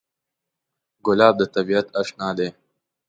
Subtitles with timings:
[1.05, 2.49] ګلاب د طبیعت اشنا دی.